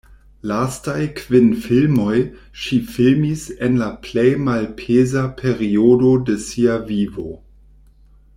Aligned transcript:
Lastaj 0.51 1.01
kvin 1.17 1.51
filmoj 1.65 2.15
ŝi 2.61 2.79
filmis 2.95 3.43
en 3.67 3.77
la 3.83 3.91
plej 4.07 4.27
malpeza 4.47 5.27
periodo 5.43 6.15
de 6.31 6.41
sia 6.49 6.81
vivo. 6.91 7.29